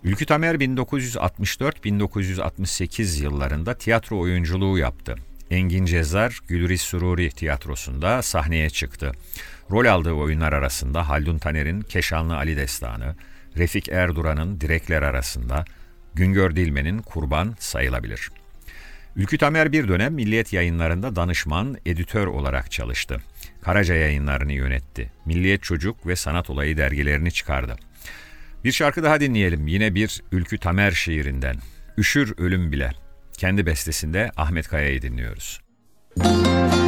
Ülkü 0.06 0.26
Tamer 0.26 0.56
1964-1968 0.56 3.24
yıllarında 3.24 3.78
tiyatro 3.78 4.20
oyunculuğu 4.20 4.78
yaptı. 4.78 5.15
Engin 5.52 5.86
Cezar, 5.86 6.39
Gülriz 6.48 6.82
Sururi 6.82 7.30
tiyatrosunda 7.30 8.22
sahneye 8.22 8.70
çıktı. 8.70 9.12
Rol 9.72 9.86
aldığı 9.86 10.12
oyunlar 10.12 10.54
arasında 10.54 11.10
Haldun 11.10 11.38
Taner'in 11.38 11.82
Keşanlı 11.82 12.36
Ali 12.36 12.58
Destanı, 12.58 13.15
Refik 13.58 13.89
Erduran'ın 13.89 14.62
Direkler 14.62 15.02
arasında, 15.02 15.65
Güngör 16.13 16.56
Dilmen'in 16.56 17.00
Kurban 17.00 17.56
sayılabilir. 17.60 18.30
Ülkü 19.15 19.38
Tamer 19.38 19.72
bir 19.72 19.88
dönem 19.88 20.13
Milliyet 20.13 20.54
yayınlarında 20.54 21.15
danışman, 21.15 21.78
editör 21.86 22.28
olarak 22.28 22.72
çalıştı. 22.72 23.22
Karaca 23.62 23.96
yayınlarını 23.96 24.54
yönetti. 24.54 25.12
Milliyet 25.26 25.63
Çocuk 25.63 26.08
ve 26.08 26.15
Sanat 26.15 26.50
Olayı 26.50 26.78
dergilerini 26.78 27.32
çıkardı. 27.32 27.76
Bir 28.65 28.71
şarkı 28.71 29.04
daha 29.04 29.19
dinleyelim 29.19 29.67
yine 29.67 29.95
bir 29.95 30.21
Ülkü 30.32 30.58
Tamer 30.58 30.91
şiirinden. 30.91 31.56
Üşür 31.97 32.34
Ölüm 32.38 32.71
Bile. 32.71 32.91
Kendi 33.38 33.65
bestesinde 33.65 34.32
Ahmet 34.38 34.67
Kaya'yı 34.67 35.01
dinliyoruz. 35.01 35.62
Bir 36.17 36.85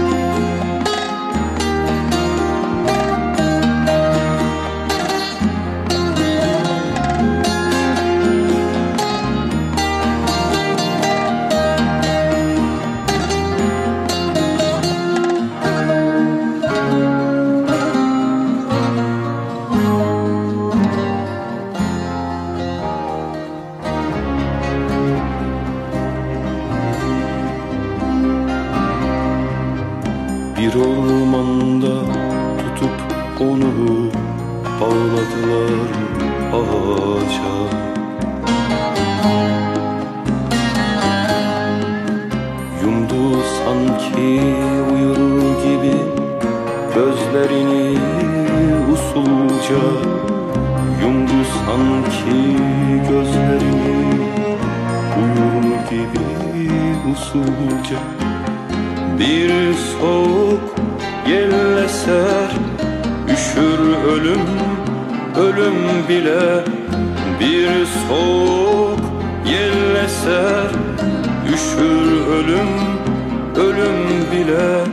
bile 74.37 74.83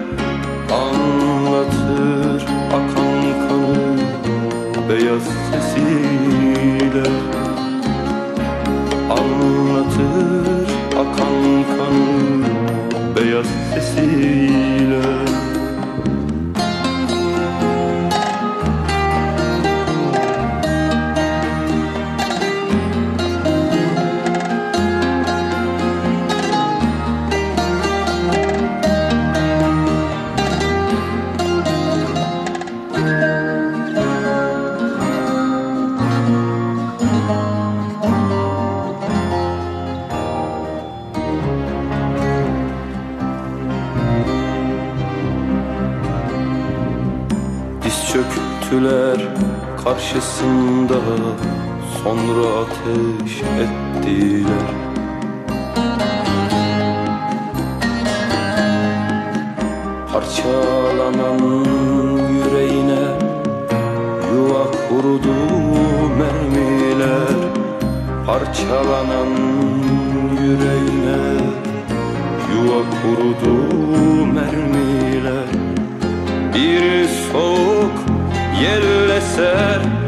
Anlatır 0.73 2.43
akan 2.69 3.23
kanı 3.49 3.97
beyaz 4.89 5.23
sesiyle. 5.51 7.09
Anlatır 9.11 10.69
akan 10.93 11.65
kanı 11.77 12.47
beyaz 13.17 13.47
sesiyle 13.75 15.24
karşısında 50.35 50.95
Sonra 52.03 52.47
ateş 52.61 53.43
ettiler. 53.43 54.71
Parçalanan 60.13 61.65
yüreğine 62.31 63.05
Yuva 64.35 64.65
kurdu 64.89 65.35
mermiler. 66.19 67.37
Parçalanan 68.27 69.31
yüreğine 70.41 71.43
Yuva 72.53 72.83
kurdu 73.03 73.55
mermiler. 74.27 75.49
Bir 76.55 77.09
soğuk 77.09 78.05
yel 78.63 79.11
eser 79.17 80.04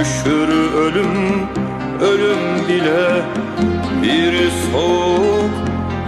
Üşür 0.00 0.48
ölüm, 0.74 1.48
ölüm 2.00 2.68
bile. 2.68 3.22
Bir 4.02 4.50
soğuk 4.50 5.50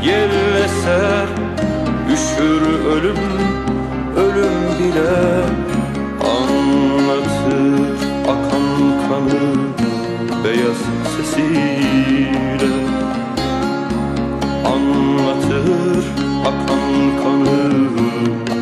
yel 0.03 0.31
eser. 0.65 1.27
Üşür 2.13 2.63
ölüm, 2.87 3.23
ölüm 4.17 4.79
bile. 4.79 5.43
Anlatır 6.21 8.07
akan 8.25 9.09
kanı 9.09 9.57
Beyaz 10.45 10.83
sesiyle. 11.17 12.73
Anlatır 14.65 16.05
akan 16.45 16.93
kanı 17.23 17.89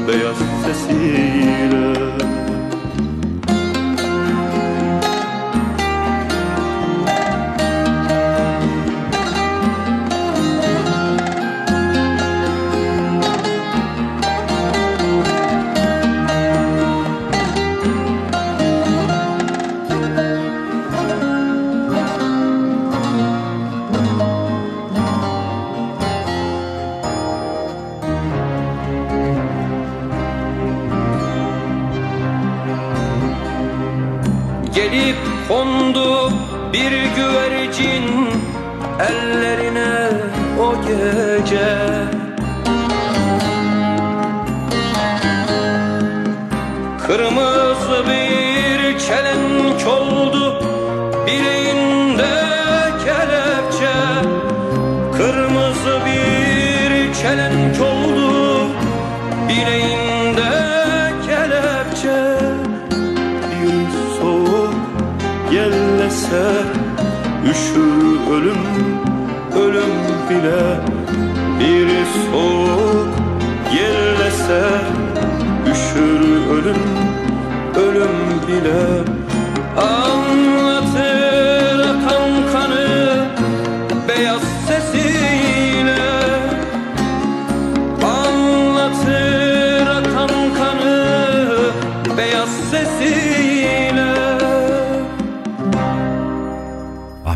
beyaz 0.09 0.37
sesiyle 0.65 2.14
Gelip 34.75 35.17
kondu 35.49 36.33
bir 36.73 36.91
güvercin 36.91 38.05
ellerine 39.01 40.11
o 40.61 40.75
gece. 40.87 41.69
Kırmızı 47.07 48.05
bir 48.07 48.99
çelenk 48.99 49.87
oldu 49.87 50.34
eser 66.35 66.65
Üşür 67.51 68.33
ölüm, 68.33 68.63
ölüm 69.57 69.95
bile 70.31 70.81
Bir 71.61 71.89
soğuk 72.33 73.09
yel 73.75 74.27
eser 74.27 74.85
Üşür 75.71 76.51
ölüm, 76.51 76.83
ölüm 77.77 78.49
bile 78.49 79.14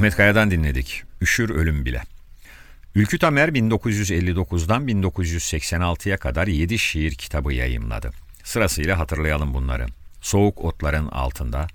Ahmet 0.08 0.16
Kaya'dan 0.16 0.50
dinledik. 0.50 1.02
Üşür 1.20 1.50
ölüm 1.50 1.84
bile. 1.84 2.02
Ülkü 2.94 3.18
Tamer 3.18 3.48
1959'dan 3.48 4.88
1986'ya 4.88 6.16
kadar 6.16 6.46
7 6.46 6.78
şiir 6.78 7.14
kitabı 7.14 7.52
yayımladı. 7.52 8.10
Sırasıyla 8.44 8.98
hatırlayalım 8.98 9.54
bunları. 9.54 9.86
Soğuk 10.20 10.64
otların 10.64 11.08
altında, 11.08 11.66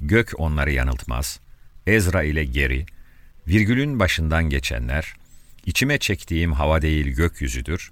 Gök 0.00 0.32
onları 0.38 0.72
yanıltmaz, 0.72 1.40
Ezra 1.86 2.22
ile 2.22 2.44
geri, 2.44 2.86
Virgülün 3.48 4.00
başından 4.00 4.44
geçenler, 4.44 5.14
İçime 5.66 5.98
çektiğim 5.98 6.52
hava 6.52 6.82
değil 6.82 7.06
gökyüzüdür, 7.06 7.90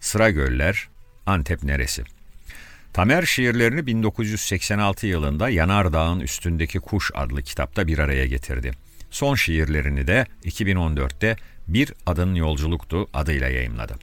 Sıra 0.00 0.30
göller, 0.30 0.88
Antep 1.26 1.62
neresi? 1.62 2.04
Tamer 2.92 3.22
şiirlerini 3.22 3.86
1986 3.86 5.06
yılında 5.06 5.48
Yanardağ'ın 5.48 6.20
Üstündeki 6.20 6.78
Kuş 6.78 7.10
adlı 7.14 7.42
kitapta 7.42 7.86
bir 7.86 7.98
araya 7.98 8.26
getirdi. 8.26 8.72
Son 9.14 9.34
şiirlerini 9.34 10.06
de 10.06 10.26
2014'te 10.44 11.36
Bir 11.68 11.92
Adın 12.06 12.34
Yolculuktu 12.34 13.08
adıyla 13.12 13.48
yayımladı. 13.48 13.94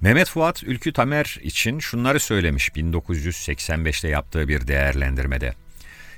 Mehmet 0.00 0.28
Fuat 0.28 0.62
Ülkü 0.62 0.92
Tamer 0.92 1.38
için 1.42 1.78
şunları 1.78 2.20
söylemiş 2.20 2.68
1985'te 2.68 4.08
yaptığı 4.08 4.48
bir 4.48 4.66
değerlendirmede. 4.66 5.54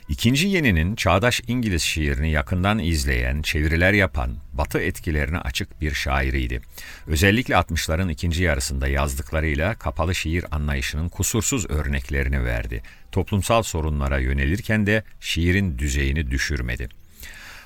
İkinci 0.09 0.49
yeninin 0.49 0.97
çağdaş 0.97 1.41
İngiliz 1.49 1.83
şiirini 1.83 2.31
yakından 2.31 2.79
izleyen, 2.79 3.43
çeviriler 3.43 3.93
yapan, 3.93 4.37
batı 4.53 4.81
etkilerine 4.81 5.39
açık 5.39 5.81
bir 5.81 5.95
şairiydi. 5.95 6.61
Özellikle 7.07 7.55
60'ların 7.55 8.13
ikinci 8.13 8.43
yarısında 8.43 8.89
yazdıklarıyla 8.89 9.75
kapalı 9.75 10.15
şiir 10.15 10.45
anlayışının 10.51 11.09
kusursuz 11.09 11.71
örneklerini 11.71 12.45
verdi. 12.45 12.83
Toplumsal 13.13 13.63
sorunlara 13.63 14.19
yönelirken 14.19 14.87
de 14.87 15.05
şiirin 15.21 15.79
düzeyini 15.79 16.31
düşürmedi. 16.31 16.89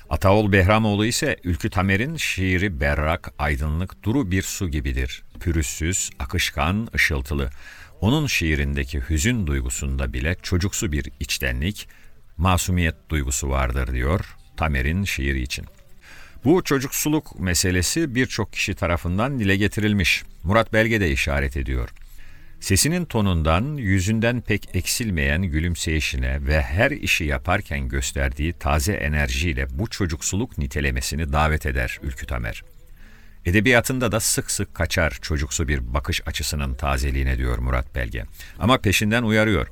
Ataol 0.09 0.51
Behramoğlu 0.51 1.05
ise 1.05 1.35
Ülkü 1.43 1.69
Tamer'in 1.69 2.15
şiiri 2.15 2.79
berrak, 2.79 3.33
aydınlık, 3.39 4.03
duru 4.03 4.31
bir 4.31 4.41
su 4.41 4.69
gibidir. 4.69 5.23
Pürüzsüz, 5.39 6.09
akışkan, 6.19 6.87
ışıltılı. 6.95 7.49
Onun 8.01 8.27
şiirindeki 8.27 9.01
hüzün 9.09 9.47
duygusunda 9.47 10.13
bile 10.13 10.35
çocuksu 10.43 10.91
bir 10.91 11.11
içtenlik, 11.19 11.87
masumiyet 12.37 12.95
duygusu 13.09 13.49
vardır 13.49 13.93
diyor 13.93 14.35
Tamer'in 14.57 15.03
şiiri 15.03 15.41
için. 15.41 15.65
Bu 16.43 16.63
çocuksuluk 16.63 17.39
meselesi 17.39 18.15
birçok 18.15 18.53
kişi 18.53 18.75
tarafından 18.75 19.39
dile 19.39 19.55
getirilmiş. 19.55 20.23
Murat 20.43 20.73
Belge 20.73 21.01
de 21.01 21.11
işaret 21.11 21.57
ediyor. 21.57 21.89
Sesinin 22.59 23.05
tonundan, 23.05 23.77
yüzünden 23.77 24.41
pek 24.41 24.69
eksilmeyen 24.75 25.43
gülümseyişine 25.43 26.47
ve 26.47 26.61
her 26.61 26.91
işi 26.91 27.23
yaparken 27.23 27.87
gösterdiği 27.87 28.53
taze 28.53 28.93
enerjiyle 28.93 29.67
bu 29.71 29.89
çocuksuluk 29.89 30.57
nitelemesini 30.57 31.33
davet 31.33 31.65
eder 31.65 31.99
Ülkü 32.03 32.25
Tamer. 32.25 32.63
Edebiyatında 33.45 34.11
da 34.11 34.19
sık 34.19 34.51
sık 34.51 34.75
kaçar 34.75 35.17
çocuksu 35.21 35.67
bir 35.67 35.93
bakış 35.93 36.21
açısının 36.27 36.75
tazeliğine 36.75 37.37
diyor 37.37 37.57
Murat 37.57 37.95
Belge. 37.95 38.23
Ama 38.59 38.77
peşinden 38.77 39.23
uyarıyor. 39.23 39.67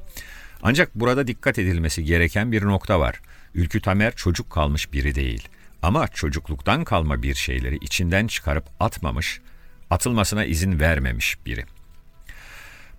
Ancak 0.64 0.96
burada 0.96 1.28
dikkat 1.28 1.60
edilmesi 1.60 2.04
gereken 2.04 2.52
bir 2.52 2.64
nokta 2.64 3.00
var. 3.00 3.22
Ülkü 3.56 3.82
Tamer 3.82 4.16
çocuk 4.16 4.50
kalmış 4.50 4.94
biri 4.94 5.16
değil. 5.16 5.48
Ama 5.82 6.08
çocukluktan 6.08 6.84
kalma 6.84 7.24
bir 7.24 7.36
şeyleri 7.36 7.76
içinden 7.76 8.28
çıkarıp 8.28 8.66
atmamış, 8.80 9.42
atılmasına 9.90 10.46
izin 10.46 10.80
vermemiş 10.80 11.38
biri. 11.46 11.66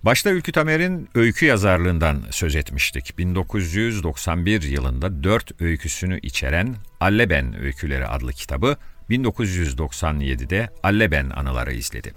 Başta 0.02 0.30
Ülkü 0.30 0.52
Tamer'in 0.52 1.08
öykü 1.14 1.46
yazarlığından 1.46 2.22
söz 2.30 2.56
etmiştik. 2.56 3.18
1991 3.18 4.62
yılında 4.62 5.24
dört 5.24 5.62
öyküsünü 5.62 6.20
içeren 6.20 6.76
Alleben 7.00 7.60
Öyküleri 7.60 8.06
adlı 8.06 8.32
kitabı 8.32 8.76
1997'de 9.10 10.68
Alleben 10.82 11.30
Anıları 11.30 11.72
izledi. 11.72 12.12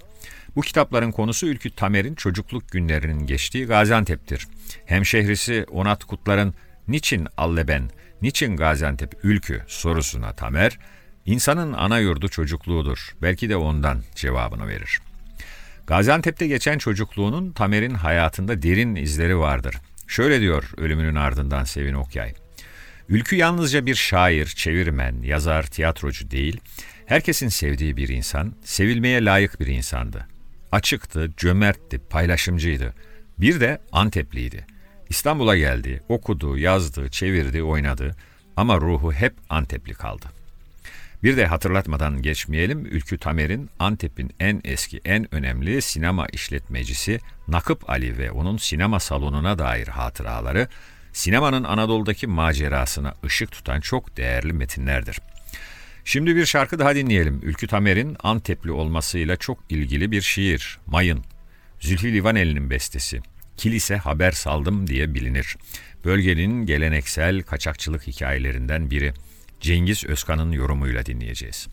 Bu 0.56 0.60
kitapların 0.60 1.10
konusu 1.10 1.46
Ülkü 1.46 1.70
Tamer'in 1.70 2.14
çocukluk 2.14 2.68
günlerinin 2.68 3.26
geçtiği 3.26 3.66
Gaziantep'tir. 3.66 4.46
Hemşehrisi 4.86 5.66
Onat 5.70 6.04
Kutlar'ın 6.04 6.54
niçin 6.88 7.28
Alleben, 7.36 7.90
niçin 8.22 8.56
Gaziantep 8.56 9.14
Ülkü 9.22 9.62
sorusuna 9.66 10.32
Tamer, 10.32 10.78
insanın 11.26 11.72
ana 11.72 11.98
yurdu 11.98 12.28
çocukluğudur, 12.28 13.16
belki 13.22 13.48
de 13.48 13.56
ondan 13.56 14.02
cevabını 14.14 14.68
verir. 14.68 15.00
Gaziantep'te 15.86 16.46
geçen 16.46 16.78
çocukluğunun 16.78 17.52
Tamer'in 17.52 17.94
hayatında 17.94 18.62
derin 18.62 18.96
izleri 18.96 19.38
vardır. 19.38 19.76
Şöyle 20.06 20.40
diyor 20.40 20.70
ölümünün 20.76 21.14
ardından 21.14 21.64
Sevin 21.64 21.94
Okyay. 21.94 22.34
Ülkü 23.08 23.36
yalnızca 23.36 23.86
bir 23.86 23.94
şair, 23.94 24.46
çevirmen, 24.46 25.22
yazar, 25.22 25.62
tiyatrocu 25.62 26.30
değil, 26.30 26.60
herkesin 27.06 27.48
sevdiği 27.48 27.96
bir 27.96 28.08
insan, 28.08 28.52
sevilmeye 28.64 29.24
layık 29.24 29.60
bir 29.60 29.66
insandı. 29.66 30.26
Açıktı, 30.72 31.30
cömertti, 31.36 31.98
paylaşımcıydı. 31.98 32.94
Bir 33.38 33.60
de 33.60 33.78
Antepliydi. 33.92 34.66
İstanbul'a 35.08 35.56
geldi, 35.56 36.02
okudu, 36.08 36.58
yazdı, 36.58 37.08
çevirdi, 37.10 37.62
oynadı 37.62 38.16
ama 38.56 38.80
ruhu 38.80 39.12
hep 39.12 39.34
Antepli 39.50 39.94
kaldı. 39.94 40.26
Bir 41.22 41.36
de 41.36 41.46
hatırlatmadan 41.46 42.22
geçmeyelim 42.22 42.86
Ülkü 42.86 43.18
Tamer'in 43.18 43.70
Antep'in 43.78 44.32
en 44.40 44.60
eski, 44.64 45.00
en 45.04 45.34
önemli 45.34 45.82
sinema 45.82 46.26
işletmecisi 46.26 47.20
Nakıp 47.48 47.90
Ali 47.90 48.18
ve 48.18 48.30
onun 48.30 48.56
sinema 48.56 49.00
salonuna 49.00 49.58
dair 49.58 49.88
hatıraları, 49.88 50.68
sinemanın 51.12 51.64
Anadolu'daki 51.64 52.26
macerasına 52.26 53.14
ışık 53.24 53.52
tutan 53.52 53.80
çok 53.80 54.16
değerli 54.16 54.52
metinlerdir. 54.52 55.18
Şimdi 56.04 56.36
bir 56.36 56.46
şarkı 56.46 56.78
daha 56.78 56.94
dinleyelim. 56.94 57.40
Ülkü 57.42 57.66
Tamer'in 57.66 58.16
Antepli 58.22 58.70
olmasıyla 58.70 59.36
çok 59.36 59.58
ilgili 59.68 60.10
bir 60.10 60.22
şiir, 60.22 60.78
Mayın. 60.86 61.24
Zülfü 61.80 62.12
Livaneli'nin 62.12 62.70
bestesi. 62.70 63.20
Kilise 63.56 63.96
haber 63.96 64.32
saldım 64.32 64.86
diye 64.86 65.14
bilinir. 65.14 65.56
Bölgenin 66.04 66.66
geleneksel 66.66 67.42
kaçakçılık 67.42 68.06
hikayelerinden 68.06 68.90
biri. 68.90 69.12
Cengiz 69.62 70.04
Özkan'ın 70.04 70.52
yorumuyla 70.52 71.06
dinleyeceğiz. 71.06 71.68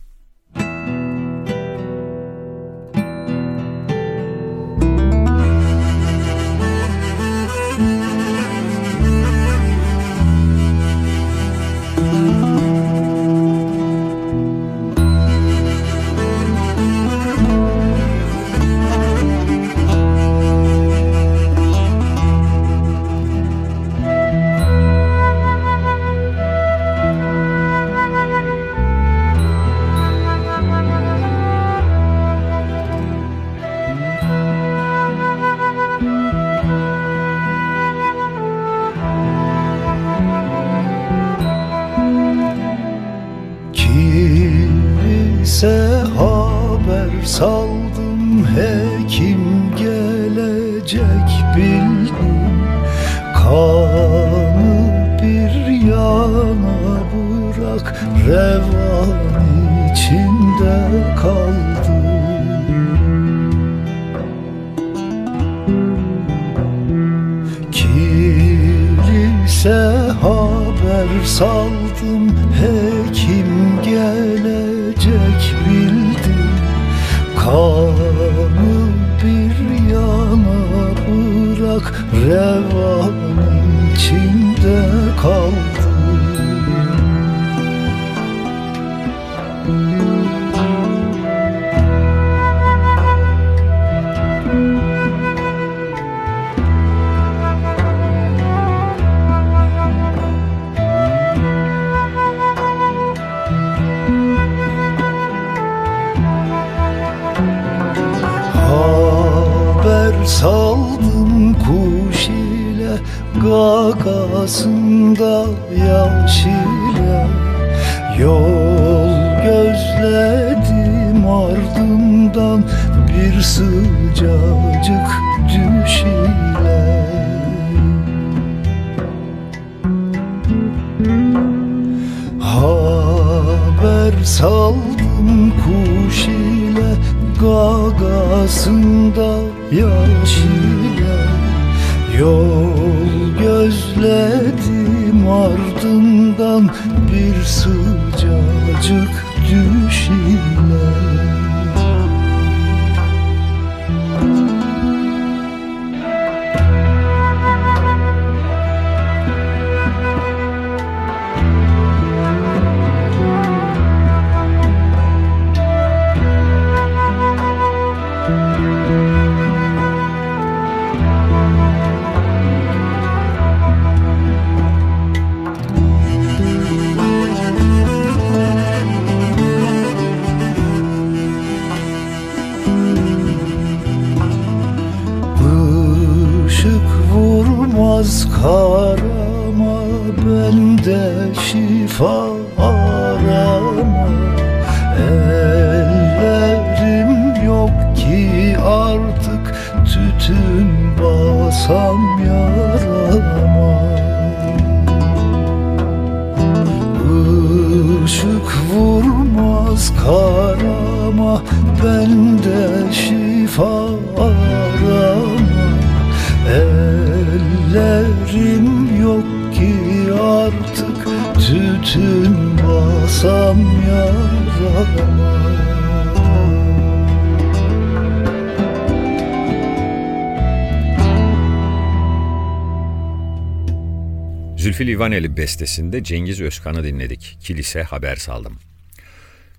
Zülfü 234.59 234.87
Livaneli 234.87 235.37
bestesinde 235.37 236.03
Cengiz 236.03 236.41
Özkan'ı 236.41 236.83
dinledik. 236.83 237.37
Kilise 237.41 237.83
haber 237.83 238.15
saldım. 238.15 238.59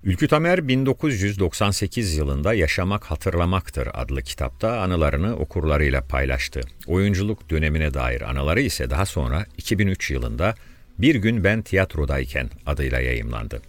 Ülkü 0.03 0.27
Tamer 0.27 0.67
1998 0.67 2.15
yılında 2.17 2.53
Yaşamak 2.53 3.03
Hatırlamaktır 3.03 3.89
adlı 3.93 4.21
kitapta 4.21 4.79
anılarını 4.79 5.35
okurlarıyla 5.35 6.01
paylaştı. 6.01 6.61
Oyunculuk 6.87 7.49
dönemine 7.49 7.93
dair 7.93 8.21
anıları 8.21 8.61
ise 8.61 8.89
daha 8.89 9.05
sonra 9.05 9.45
2003 9.57 10.11
yılında 10.11 10.55
Bir 10.99 11.15
Gün 11.15 11.43
Ben 11.43 11.61
Tiyatrodayken 11.61 12.49
adıyla 12.65 12.99
yayımlandı. 12.99 13.61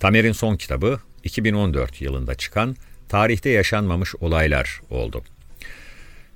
Tamer'in 0.00 0.32
son 0.32 0.56
kitabı 0.56 1.00
2014 1.24 2.00
yılında 2.00 2.34
çıkan 2.34 2.76
Tarihte 3.08 3.50
Yaşanmamış 3.50 4.14
Olaylar 4.20 4.80
oldu. 4.90 5.22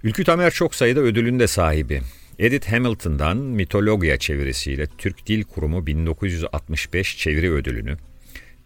Ülkü 0.02 0.24
Tamer 0.24 0.50
çok 0.50 0.74
sayıda 0.74 1.00
ödülün 1.00 1.38
de 1.38 1.46
sahibi. 1.46 2.02
Edith 2.38 2.72
Hamilton'dan 2.72 3.36
Mitologia 3.36 4.16
çevirisiyle 4.16 4.86
Türk 4.98 5.26
Dil 5.26 5.44
Kurumu 5.44 5.86
1965 5.86 7.18
çeviri 7.18 7.52
ödülünü, 7.52 7.96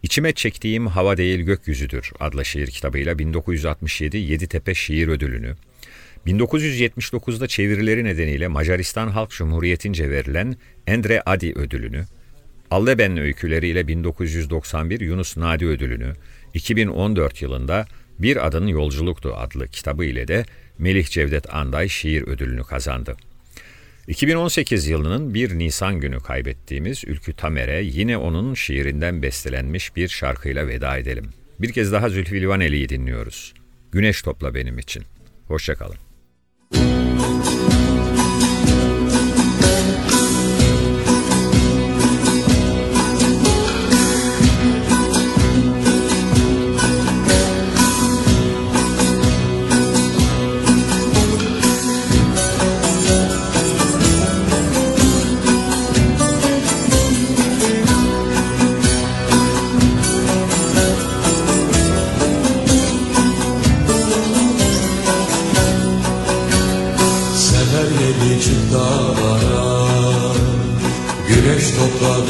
İçime 0.03 0.33
Çektiğim 0.33 0.87
Hava 0.87 1.17
Değil 1.17 1.39
Gökyüzüdür 1.39 2.11
adlı 2.19 2.45
şiir 2.45 2.67
kitabıyla 2.67 3.19
1967 3.19 4.17
Yeditepe 4.17 4.75
Şiir 4.75 5.07
Ödülünü, 5.07 5.55
1979'da 6.27 7.47
çevirileri 7.47 8.03
nedeniyle 8.03 8.47
Macaristan 8.47 9.07
Halk 9.07 9.29
Cumhuriyeti'nce 9.29 10.09
verilen 10.09 10.55
Endre 10.87 11.21
Adi 11.25 11.53
ödülünü, 11.53 12.05
Alleben 12.71 13.17
öyküleriyle 13.17 13.87
1991 13.87 14.99
Yunus 14.99 15.37
Nadi 15.37 15.65
ödülünü, 15.65 16.13
2014 16.53 17.41
yılında 17.41 17.85
Bir 18.19 18.47
Adın 18.47 18.67
Yolculuktu 18.67 19.33
adlı 19.35 19.67
kitabı 19.67 20.05
ile 20.05 20.27
de 20.27 20.45
Melih 20.77 21.05
Cevdet 21.05 21.53
Anday 21.53 21.89
şiir 21.89 22.27
ödülünü 22.27 22.63
kazandı. 22.63 23.15
2018 24.09 24.87
yılının 24.87 25.33
1 25.33 25.59
Nisan 25.59 25.99
günü 25.99 26.19
kaybettiğimiz 26.19 27.03
Ülkü 27.07 27.33
Tamer'e 27.33 27.81
yine 27.81 28.17
onun 28.17 28.53
şiirinden 28.53 29.21
bestelenmiş 29.21 29.95
bir 29.95 30.07
şarkıyla 30.07 30.67
veda 30.67 30.97
edelim. 30.97 31.29
Bir 31.59 31.73
kez 31.73 31.91
daha 31.91 32.09
Zülfü 32.09 32.41
Livaneli'yi 32.41 32.89
dinliyoruz. 32.89 33.53
Güneş 33.91 34.21
topla 34.21 34.55
benim 34.55 34.79
için. 34.79 35.03
Hoşçakalın. 35.47 35.97
Seher 36.73 37.08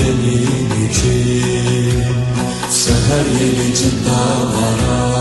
benim 0.10 0.89
için 0.89 2.04
Seher 2.69 3.26
yedi 3.39 3.89
dağlara 4.06 5.19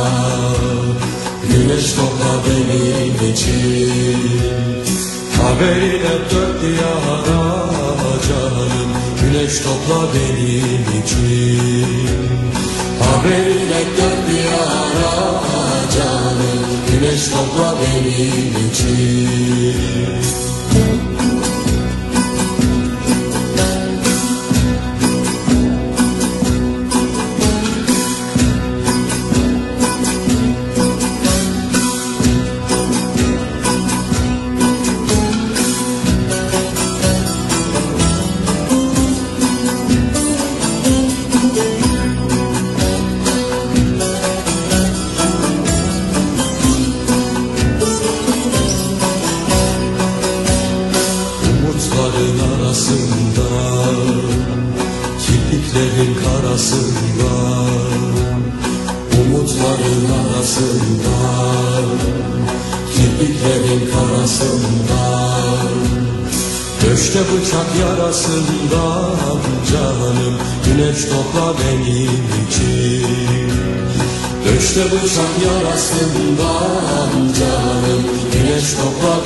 Güneş 1.50 1.92
topla 1.92 2.32
benim 2.46 3.32
için 3.32 4.48
Haberiyle 5.42 6.14
dört 6.30 6.62
diyara 6.62 7.42
canım 8.28 8.90
Güneş 9.20 9.58
topla 9.58 10.08
benim 10.14 11.02
için 11.02 11.86
Haberiyle 13.00 13.82
dört 13.98 14.30
diyara 14.30 15.42
canım 15.94 16.64
Güneş 16.90 17.28
topla 17.28 17.74
benim 17.80 18.70
için 18.70 20.47
yarasından 75.88 77.32
canım 77.32 78.04
Güneş 78.32 78.72
topla 78.72 79.17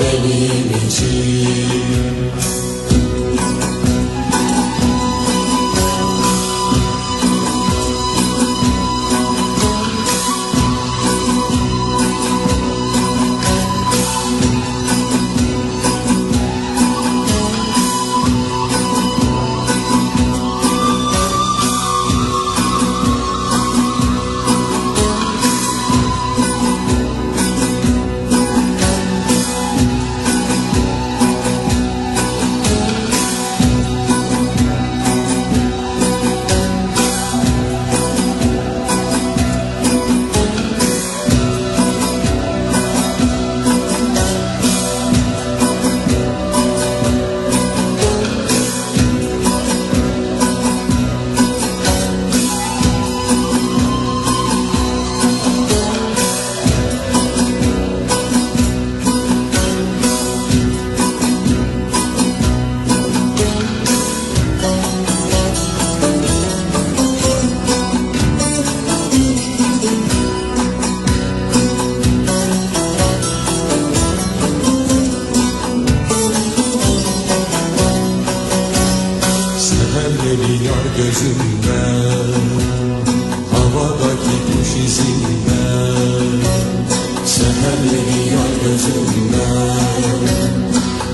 Seherleri 87.63 88.21
yay 88.35 88.55
gözümden 88.65 90.23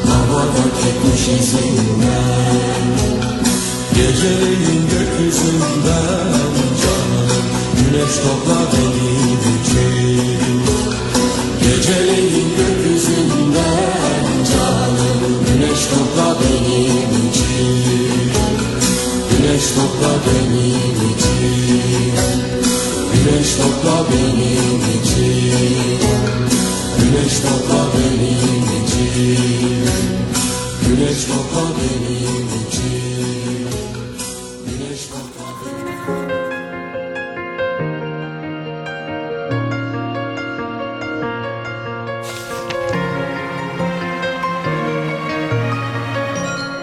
Havadaki 0.08 0.90
kuş 1.00 1.22
izinden 1.40 2.86
Geceleyin 3.94 4.82
gökyüzünden 4.92 6.54
canım 6.80 7.44
Güneş 7.78 8.14
topla 8.16 8.60
benim 8.72 9.40
için 9.56 10.40
Geceleyin 11.62 12.48
gökyüzünden 12.56 14.26
canım 14.50 15.34
Güneş 15.46 15.80
topla 15.86 16.36
benim 16.40 17.10
için 17.30 18.32
Güneş 19.30 19.64
topla 19.76 20.12
benim 20.26 20.96
için 21.12 22.47
Güneş 23.24 23.56
topla 23.56 24.06
benim 24.10 24.80
için. 25.02 25.98
Güneş 27.00 27.40
topla 27.40 27.86
benim 27.94 28.84
için. 28.84 29.88
Güneş 30.86 31.24
topla 31.24 31.62
benim 31.78 32.46
için. 32.46 32.78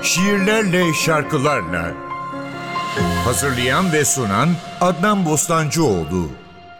Şiirlerle, 0.03 0.93
şarkılarla. 0.93 1.93
Hazırlayan 3.25 3.93
ve 3.93 4.05
sunan 4.05 4.49
Adnan 4.81 5.25
Bostancıoğlu. 5.25 6.29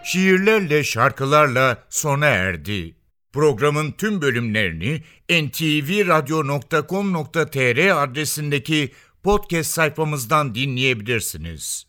Şiirlerle, 0.04 0.84
şarkılarla 0.84 1.78
sona 1.90 2.26
erdi. 2.26 2.96
Programın 3.34 3.92
tüm 3.92 4.22
bölümlerini 4.22 5.04
ntvradio.com.tr 5.30 8.04
adresindeki 8.04 8.92
podcast 9.24 9.72
sayfamızdan 9.72 10.56
dinleyebilirsiniz. 10.56 11.84